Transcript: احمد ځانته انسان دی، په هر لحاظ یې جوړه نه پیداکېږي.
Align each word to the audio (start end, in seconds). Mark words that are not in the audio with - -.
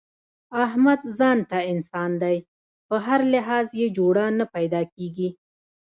احمد 0.65 1.01
ځانته 1.17 1.57
انسان 1.73 2.11
دی، 2.21 2.37
په 2.87 2.95
هر 3.05 3.19
لحاظ 3.33 3.67
یې 3.79 3.87
جوړه 3.97 4.25
نه 4.39 4.45
پیداکېږي. 4.53 5.29